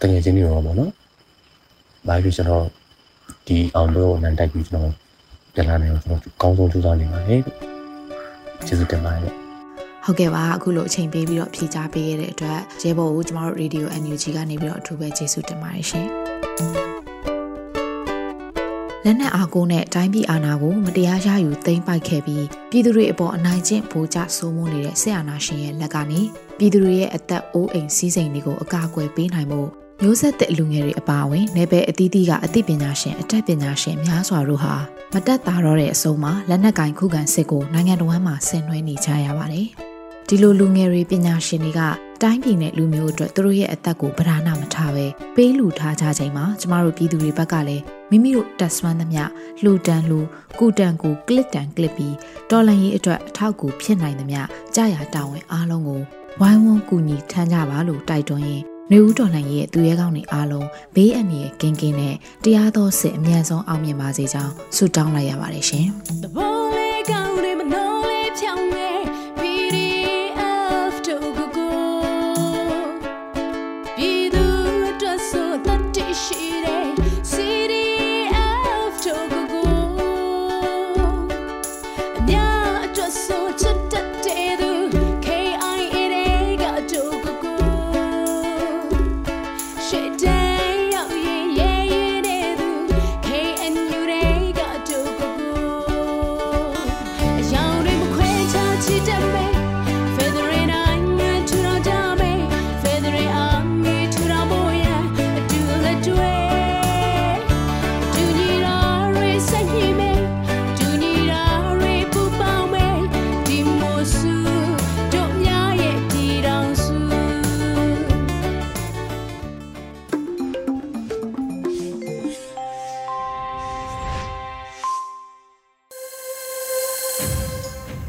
[0.00, 0.92] တကယ်ချင်းနေရောပေါ့နော်
[2.08, 2.64] ဘာဖြစ်ကျွန်တော်
[3.46, 4.92] ဒီအောင်တော့နန်တိုက်ပြီးကျွန်တော်
[5.60, 7.42] ပြန်လာနိုင်အောင်ကျွန်တော်ကောင်းဆုံးကြိုးစားနေပါတယ်
[8.66, 9.34] ကျေးဇူးတင်ပါတယ်
[10.04, 16.08] ဟုတ်ကဲ့ပါအခုလိုအချိန်ပေးပြီးတော့ဖြေကြားပေးခဲ့တဲ့အတွက်ရဲဘော်ကိုကျမတို့ Radio NUG ကနေပြီးတော့အထူးပဲကျေးဇူးတင်ပါတယ်ရှင်
[19.04, 26.20] လက်နက်အားကိုးနဲ့တိုင်းပြည်အာဏာကိုမတရားရယူသိမ်းပိုက်ခဲ့ပြီးပြည်သူတွေအပေါ်အနိုင်ကျင့်ဗိုလ်ကျစိုးမိုးနေတဲ့ဆရာနာရှင်ရဲ့လက်ကနေ
[26.58, 29.62] ပြည်သူတွေရဲ့အသက်အိုးအိမ်စီးစိမ်တွေကိုအကာအကွယ်ပေးနိုင်မှု
[30.02, 34.74] မျိုးဆက်တဲ့လူငယ်တွေအပါအဝင်နယ်ပယ်အသီးသီးကအသိပညာရှင်အတတ်ပညာရှင်များစွာတို့ဟာ
[35.12, 39.66] မတက်တာတော့တဲ့အဆုံးမှာလက်နက်ကင်ခုခံစစ်ကိုနိုင်ငံတော်မှာဆင်နွှဲနေကြရပါတယ်။
[40.28, 41.80] ဒီလိုလူငယ်တွေပညာရှင်တွေက
[42.22, 49.22] တိုင်းပြည်နဲ့လူမျိုးအတွက်သူတို့ရဲ့အသက်ကိုဗဒါနမထားပဲပေးလူထားကြချိန်မှာကျမတို့ပြည်သူတွေဘက်ကလည်းမိမိတို့တက်ဆွမ်းသမျှ
[49.62, 50.20] လှူတန်းလှူ
[50.58, 52.14] ကူတန်ကူကလစ်တန်ကလစ်ပြီး
[52.50, 54.40] တော်လန်ရေးအတွက်အထောက်အကူဖြစ်နိုင်သမျှ
[54.74, 56.02] ကြာရတာဝန်အားလုံးကို
[56.40, 65.86] ဝိုင်းဝန်းကူညီထမ်းကြပါလို့တိုက်တွန်းရင်း နေဦးတော်လှန်ရေးရဲ့သူရဲကောင်းတွေအားလုံးဘေးအန္တရာယ်ကင်းကင်းနဲ့တရားတော်စစ်အမြန်ဆုံးအောင်မြင်ပါစေကြောင်းဆုတောင်းလိုက်ရပါတယ်ရှင်။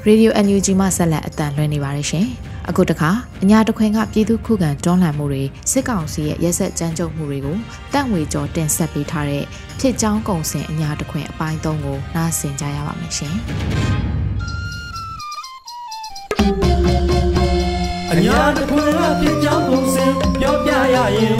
[0.07, 2.25] Radio NUG မှဆက်လက်အတန်လွှင့်နေပါတယ်ရှင်။
[2.69, 3.09] အခုတခါ
[3.43, 7.57] အညာတခွင်ကပြည်သူခုခံတွန်းလှန်မှုတွေစစ်ကောင်စီရဲ့ရက်ဆက်ကြမ်းကြုတ်မှုတွေကို
[7.93, 9.43] တန့်ဝေကျော်တင်ဆက်ပေးထားတဲ့
[9.79, 13.35] ဖြစ်ကြောင်းကုံစင်အညာတခွင်အပိုင်း၃ကိုနားဆင်ကြရပါမယ်ရှင်။
[18.11, 21.37] အညာတခွင်ကဖြစ်ကြောင်းကုံစင်ပြောပြရရင်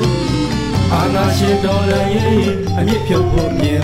[0.93, 3.82] အာနာရှင်တော်လည်းအမြင့်ဖြုတ်ဖို့မြင်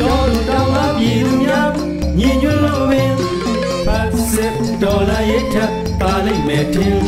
[0.00, 1.70] တော်လူတော်ကပြည်သူများ
[2.18, 3.12] ညီညွတ်လို့ပင်
[3.84, 6.98] စစ်ဒေါ်လာရဲ့ထပ်ပါလိမ့်မယ်တင်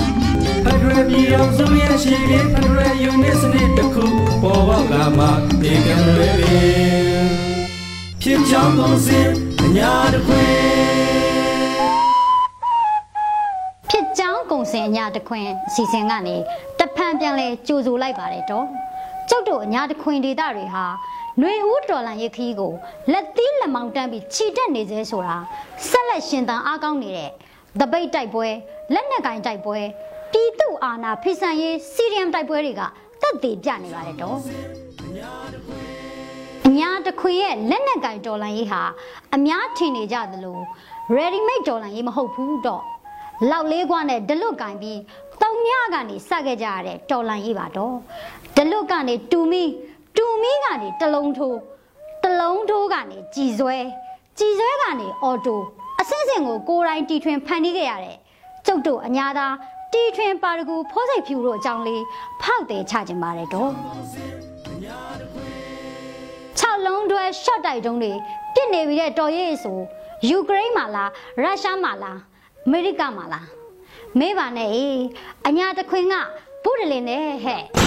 [0.64, 4.04] ဖက်ဒရယ်ပြည်အောင်စုရဲ့ရှိပြီးဖက်ဒရယ်ယူနစ်စနစ်တစ်ခု
[4.42, 5.26] ပေါ်ပေါက်လာမှ
[5.62, 7.26] ဒီကံတွေပင်
[8.22, 9.28] ဖြစ်ချောင်းကုန်စင်
[9.62, 10.54] အညာတခွင်
[13.90, 16.37] ဖြစ်ချောင်းကုန်စင်အညာတခွင်အစီအစဉ်ကနေ
[16.78, 18.66] တဖန်ပြန်လဲကြိုဆိုလိုက်ပါတယ်တော့
[19.28, 20.87] ကျုပ်တို့အညာတခွင်ဒေတာတွေဟာ
[21.40, 22.73] ຫນွေဦးတော်လန်ရခီးကို
[23.12, 25.37] လက်သီးလက်မောင်းတန်းပြီးခြိတက်နေစေဆိုတာ
[25.88, 27.31] ဆက်လက်ရှင်သန်အားကောင်းနေတဲ့
[27.81, 28.47] တပိတ်တိုက်ပွဲ
[28.94, 29.79] လက်နက်ကင်တိုက်ပွဲ
[30.33, 32.83] တီတုအာနာဖိစံရေးစီရီယမ်တိုက်ပွဲတွေက
[33.23, 34.37] တက်သေးပြနေပါတယ်တော့
[36.66, 38.83] အများတခွင်ရဲ့လက်နက်ကင်တော်လန်ရေးဟာ
[39.35, 40.59] အများထင်နေကြသလို
[41.16, 42.83] ready made တော်လန်ရေးမဟုတ်ဘူးတော့
[43.51, 45.01] လောက်လေးကွာနဲ့ဒလွတ်ကင်ပြီး
[45.42, 47.94] တုံမြကနေစခဲ့ကြရတဲ့တော်လန်ရေးပါတော့
[48.57, 49.64] ဒလွတ်ကနေတူမီ
[50.16, 51.59] တူမီကနေတလုံးထိုး
[52.22, 53.77] တလုံးထိုးကနေကြည်စွဲ
[54.38, 55.61] ကြည်စွဲကနေအော်တို
[56.00, 58.16] အစင်းစင်ကိုကိုရိုင်းတီထွင်ဖန်တီးခဲ့ရတဲ့
[58.66, 59.46] ကျုပ်တို့အညာသာ
[59.92, 62.03] တီထွင်ပါရဂူဖိုးစိတ်ဖြူတို့အကြောင်းလေး
[62.42, 63.70] ဖောက်တယ်ချခြင်းပါတယ်တော့
[66.61, 68.12] 6လုံးတွဲ short တိုက်တုံးတွေ
[68.55, 69.79] ပြစ်နေပြီတဲ့တော်ရေးဆို
[70.29, 71.11] ယူကရိန်းမှာလား
[71.42, 72.18] ရုရှားမှာလား
[72.66, 73.46] အမေရိကမှာလား
[74.18, 75.03] မေးပါနဲ့အေး
[75.46, 76.14] အညာတခွင်က
[76.64, 77.84] ဘုဒ္ဓလင်နဲ့ဟဲ့ဟုတ်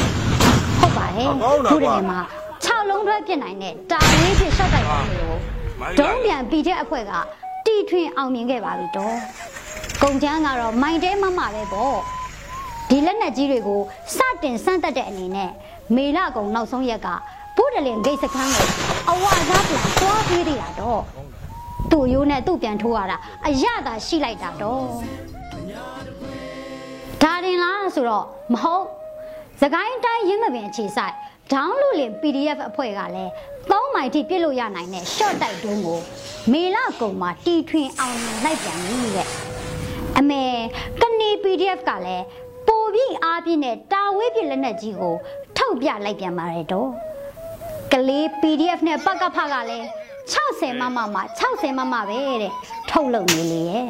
[0.97, 2.21] ပါတယ်ဘုဒ္ဓလင်မှာ
[2.55, 5.35] 6လုံးတွဲပြစ်နိုင်တဲ့တာဝေးဖြစ် short တိုက်တုံးတွေကို
[5.99, 7.11] ဒုံးပြန်ပြီးတဲ့အဖွဲ့က
[7.65, 9.15] တီထွင်အောင်မြင်ခဲ့ပါပြီတော့
[10.03, 11.97] ကုံချမ်းကတော့မိုင်တဲမမပဲပေါ့
[12.89, 13.81] ဒီလက်နက်ကြီးတွေကို
[14.15, 15.51] စတင်စမ်းတက်တဲ့အနေနဲ့
[15.95, 17.07] မေလကုံနောက်ဆုံးရက်က
[17.57, 18.67] ဘုဒ္ဓလင်ဂိတ်စခန်းကို
[19.09, 21.01] အဝါစားပြန်သွားပြေးသေးတာတော့
[21.91, 24.83] သူ့ရိုးနဲ့သူ့ပြန်ထိုးရတာအရသာရှိလိုက်တာတော့
[27.21, 28.85] ဒါရင်လားဆိုတော့မဟုတ်
[29.61, 31.13] စကိုင်းတိုင်းရင်းမပင်အခြေဆိုင်
[31.53, 33.31] ဒေါင်းလူလင် PDF အဖွဲ့ကလည်း
[33.69, 35.99] 3မိုင်ထိပြစ်လို့ရနိုင်တဲ့ short တိုက်တုံးကို
[36.51, 39.27] မေလကုံမှာတီထွင်အောင်လိုက်ပြန်ပြီတဲ့
[40.17, 40.43] အမေ
[41.01, 42.25] ကနေ PDF ကလည်း
[42.67, 45.15] ပိုပြီးအားပြင်းတဲ့တာဝေးပြလက်နက်ကြီးကို
[45.57, 46.89] ထုတ်ပြလိုက်ပြန်ပါတယ်တော့
[47.91, 49.85] ကလေး PDF နဲ့ပကဖကလည်း
[50.33, 52.53] 60မမမှာ60မမပဲတဲ့
[52.89, 53.87] ထုတ်လုပ်နေလေရဲ့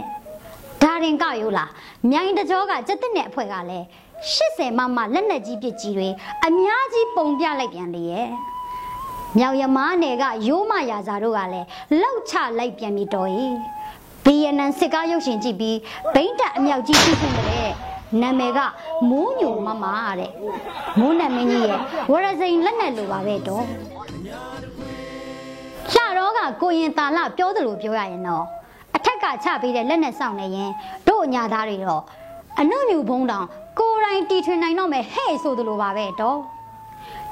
[0.82, 1.72] ဒါရင်ကရိုးလား
[2.12, 3.86] မြိုင်တကြောကစက်တက်တဲ့အဖွဲ့ကလည်း
[4.26, 6.10] 80မမလက်နက်ကြီးပစ်ကြီးတွေ
[6.46, 8.28] အများကြီးပုံပြလိုက်ပြန်လေရဲ့
[9.38, 11.68] မြောက်ရမားနယ်ကရိုးမရာဇာတို့ကလည်း
[12.02, 13.56] လောက်ချလိုက်ပြန်ပြီတော်ကြီး
[14.26, 15.78] ဘီယနန်စစ်ကားရုပ်ရှင်ကြည့်ပြီး
[16.14, 17.72] ဘိန်းတက်အမြောက်ကြီးဖြစ်တဲ့
[18.22, 18.60] နာမည်က
[19.10, 19.86] မိုးညိုမမ
[20.20, 20.32] တဲ့
[21.00, 21.80] မိုးနတ်မင်းကြီးရဲ့
[22.12, 23.64] ဝရစိန်လက်နဲ့လိုပါပဲတော့
[25.94, 28.46] လှတော့ကကိုရင်တာလပြောသလိုပြောရရင်တော့
[28.96, 30.72] အထက်ကချပေးတဲ့လက်နဲ့စောင့်နေရင်
[31.08, 32.04] တို့အညာသားတွေတော့
[32.60, 33.67] အနှုတ်မြူဘုံတောင်ကိုယ်
[34.08, 36.40] တိုင်တီထွင်နိုင်တော့မယ်ဟဲ့ဆိုသလိုပါပဲတော့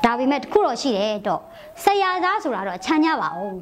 [0.03, 1.41] ဒါပေမဲ့တခုတော့ရှိတယ်တော့
[1.83, 3.57] ဆရာသားဆိုတာတော့ချမ်းကြပါအောင်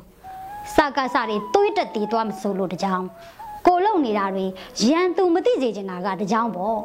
[0.75, 3.03] စကားစားတွေတွေးတက်တည်သွားမဆိုလို့တကြောင်
[3.67, 4.45] ကိုလုံနေတာတွေ
[4.89, 6.79] ရန်သူမသိစေချင်တာကတကြောင်ပေါ့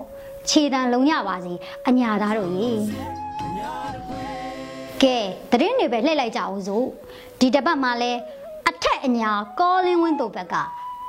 [0.48, 1.52] ခြေတံလုံးရပါစေ
[1.88, 2.70] အညာသားတို့ရေ
[5.02, 5.16] ကဲ
[5.50, 6.86] တရင်တွေပဲလှည့်လိုက်ကြအောင်စို့
[7.40, 8.12] ဒီတစ်ပတ်မှာလဲ
[8.68, 10.54] အထက်အညာကောလင်းဝင်းတို့ဘက်က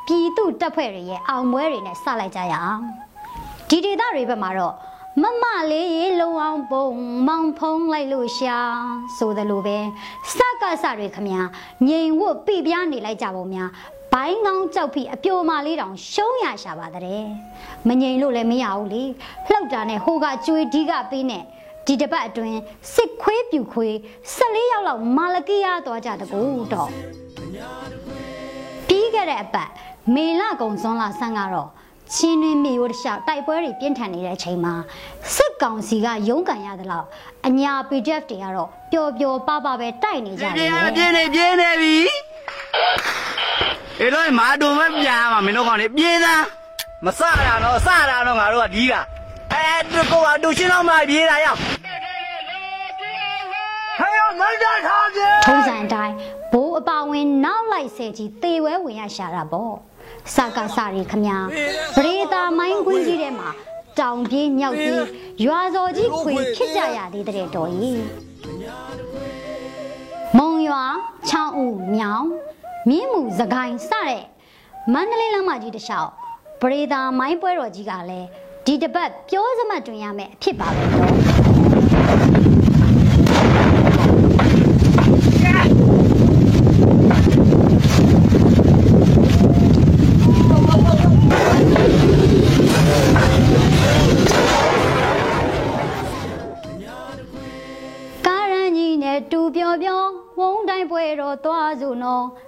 [0.07, 2.81] ပြည်သူတပ်ဖွဲ့တွေရဲ့အောင်ပွဲတွေနဲ့စလိုက်ကြရအောင်
[3.69, 4.75] ဒီဒေသတွေဘက်မှာတော့
[5.21, 6.85] မမလေးရေလုံအောင်ပုံ
[7.27, 8.57] မောင်ဖုံးလိုက်လို့ရှာ
[9.17, 9.77] ဆိုသလိုပဲ
[10.35, 11.41] စကစတွေခမညာ
[11.87, 13.69] ငြိမ်ဝတ်ပြပြနေလိုက်ကြပုံများ
[14.13, 17.23] ဘိုင်းကောင်းကြောက်ပြီးအပြိုမာလေးတောင်ရှုံးရရှာပါတဲ့
[17.87, 19.03] မငြိမ်လို့လည်းမရဘူးလေ
[19.49, 21.43] လှုပ်တာနဲ့ဟိုကကျွေးဒီကပေးနဲ့
[21.85, 22.59] ဒီတပတ်အတွင်း
[22.93, 23.93] စစ်ခွေးပြူခွေး
[24.37, 26.41] 14ယောက်လောက်မာလကီယာသွားကြတကူ
[26.73, 26.89] တော့
[28.87, 29.69] ပြီးခဲ့တဲ့အပတ်
[30.15, 31.69] မေလကုံစွန်းလာဆန်းကတော့
[32.15, 34.73] ချင်းတွင်းမြေရိုးတစ်လျှောက်တိုက်ပွဲတွေပြင်းထန်နေတဲ့အချိန်မှာ
[35.35, 37.07] စစ်ကောင်စီကရုန်းကန်ရသလောက်
[37.47, 41.95] အညာ PDF တွေကတော့ပျော်ပျော်ပါပါပဲတိုက်နေကြတယ်ပြင်းပြင်းနေပြင်းနေပြီ
[43.99, 46.43] အေးတော့မာဒုံမပြန်မှာမင်းတို့ကောင်လေပြင်းသား
[47.05, 48.93] မစတာတော့စတာတော့ငါတို့ကဒီက
[49.53, 51.69] အဲတူကောအတူရှင်းတော့မှပြေးတာရောက်ဟဲ့
[54.39, 56.13] မန္တထားပြေထုံးစံအတိုင်း
[56.53, 59.73] ဘိုးအပါဝင်နောက်လိုက်ဆဲကြီးသေဝဲဝင်ရရှာတာပေါ့
[60.35, 61.37] စကားစားရီခမညာ
[61.95, 63.49] ပရိသာမိုင်းကွင်းကြီးထဲမှာ
[63.99, 65.03] တောင်ပြေးမြောက်ပြေး
[65.45, 68.01] ရွာစော်ကြီးခွေခစ်ကြရသေးတဲ့တော်ကြီး
[70.37, 70.83] မုံရွာ
[71.29, 72.25] ချောင်းဦးမြောင်
[72.89, 74.23] မြင်းမှုသခိုင်စတဲ့
[74.93, 76.09] မန္တလေးလမ်းမကြီးတစ်လျှောက်
[76.61, 78.27] ပရိသာမိုင်းပွဲတော်ကြီးကလည်း
[78.65, 81.38] ဒီတစ်ပတ်ပြောစမှတ်တွင်ရမယ်အဖြစ်ပါပဲတော့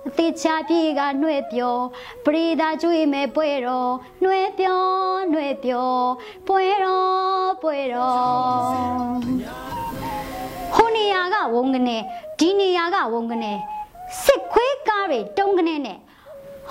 [0.07, 1.75] အသေးချာပြေကနှွဲ့ပြော
[2.25, 3.91] ပရိသာကျွေးမဲ့ပွဲတော်
[4.23, 4.81] နှွဲ့ပြော
[5.33, 5.91] နှွဲ့ပြော
[6.47, 9.11] ပွဲတော်ပွဲတော်
[10.75, 11.97] ဟိုနေရာကဝုံကနေ
[12.39, 13.53] ဒီနေရာကဝုံကနေ
[14.23, 15.97] စစ်ခွေးကားတွေတုံးကနေနဲ့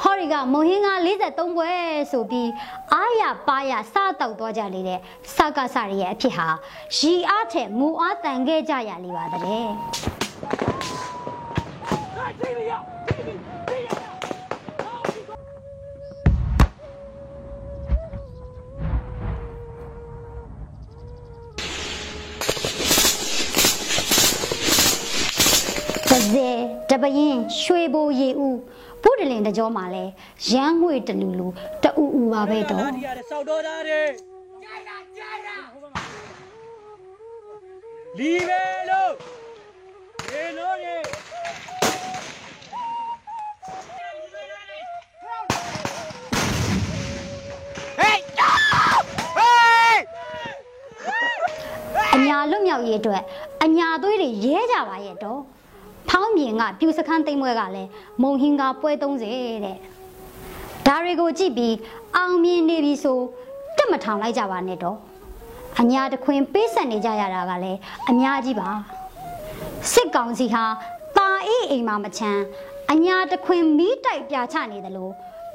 [0.03, 1.70] ဟော်ရီကမုံဟင်းကား43ပွဲ
[2.12, 2.51] ဆိုပြီး
[2.92, 4.99] အားရပါရစားတောက်သွားကြလေတဲ့
[5.35, 6.49] စကားစရရဲ့အဖြစ်ဟာ
[6.96, 9.68] ရီအားထက်မူအားတန်ခဲ့ကြရလေပါတဲ့
[13.11, 13.12] တ
[26.33, 26.49] ဇဲ
[26.90, 28.59] တပရင်ရွှေဘိုရီဦး
[29.03, 30.05] ဘုဒ္ဓလင်တကြောမှာလဲ
[30.51, 31.49] ရမ်းငွေတလူလူ
[31.83, 32.83] တူဦးပါပဲတော့
[33.31, 34.03] စောက်တော်သားတွေ
[38.18, 39.12] လီပဲလို့
[40.33, 40.96] ရေလို့ရေ
[52.10, 53.22] အ ညာလွတ်မြောက်ရေးအတွက်
[53.64, 55.40] အညာသွေးတွေရဲကြပါရဲ့တော့
[56.09, 57.90] ဖောင်းမြင်ကပြူစခန်းသိမ်းပွဲကလည်း
[58.22, 59.24] မုံဟင်ကပွဲ30
[59.64, 59.76] တဲ့
[60.87, 61.74] ဒါတွေကိုကြည့်ပြီး
[62.16, 63.18] အောင်မြင်နေပြီဆို
[63.76, 64.96] တက်မထောင်လိုက်ကြပါနဲ့တော့
[65.80, 67.78] အညာတခွင်ပေးဆက်နေကြရတာကလည်း
[68.11, 68.68] အများကြီးပါ
[69.92, 70.64] စစ်ကောင်စီဟာ
[71.16, 72.42] တာအေးအိမ်မှာမချမ်း
[72.92, 75.12] အညာတခွင်မီးတိုက်ပြချနေတယ်လို့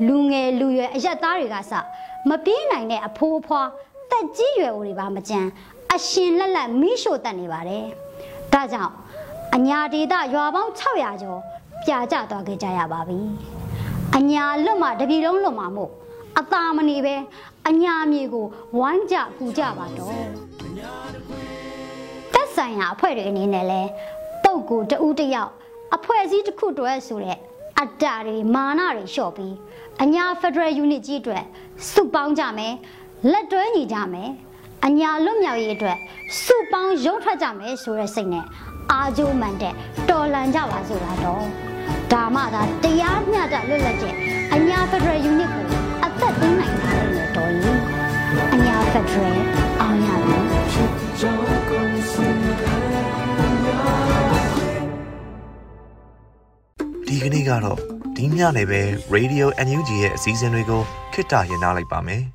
[0.08, 1.73] လူငယ်လူရွယ်အရက်သားတွေကစ
[2.30, 3.69] မပြေးနိုင်တဲ့အဖိုးအဖွား
[4.12, 5.49] တက်ကြီးရွယ်အိုတွေပါမကြမ်း
[5.96, 7.86] အရှင်လက်လက်မီးရှို့တက်နေပါတယ်
[8.54, 8.94] ဒါကြောင့်
[9.56, 11.40] အညာဒေသရွာပေါင်း600ကျော်
[11.86, 13.20] ပြာကျသွားခဲ့ကြရပါပြီ
[14.18, 15.92] အညာလွတ်မှတပြည်လုံးလွတ်မှမို့
[16.40, 17.16] အသာမနေပဲ
[17.68, 18.46] အညာမြေကို
[18.78, 20.14] ဝိုင်းကြကူကြပါတော့
[22.34, 23.82] တက်ဆိုင်ရာအဖွဲ့တွေအနေနဲ့လဲ
[24.44, 25.52] ပုံကိုတဦးတစ်ယောက်
[25.96, 27.38] အဖွဲ့အစည်းတစ်ခုတည်းဆိုတဲ့
[27.80, 29.56] အတ္တတွေမာနတွေလျှော့ပြီး
[30.04, 31.44] အညာ Federal Unit ကြီးအတွက်
[31.92, 32.74] စုပေါင်းကြမယ်
[33.32, 34.32] လက်တွဲညီကြမယ်
[34.84, 35.98] အညာလွတ်မြောက်ရေးအတွက်
[36.44, 38.46] စုပေါင်းရုံးထွက်ကြမယ်ဆိုတဲ့စိတ်နဲ့
[38.92, 39.74] အာဂျိုးမှန်တဲ့
[40.10, 41.46] တော်လန်ကြပါစို့လားတော့
[42.12, 44.14] ဒါမှသာတရားမျှတလွတ်လပ်တဲ့
[44.54, 45.64] အညာ Federal Unit ကို
[46.06, 47.80] အသက်သွင်းနိုင်တာလေတော်ကြီး
[48.54, 49.38] အညာ Federal
[49.82, 50.44] အောင်ရမယ်
[57.08, 57.80] ဒီကနေ့ကတော့
[58.16, 58.82] ဒီညနေပဲ
[59.16, 60.82] Radio NUG ရဲ့အစည်းအဝေးကို
[61.14, 62.35] ခਿੱတရနာလိုက်ပါမယ်